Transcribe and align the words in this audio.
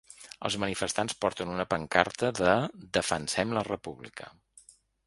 Els 0.47 0.55
manifestants 0.63 1.17
porten 1.25 1.53
una 1.57 1.67
pancarta 1.75 2.33
de 2.41 2.57
‘Defensem 2.99 3.57
la 3.61 3.67
República’. 3.71 4.35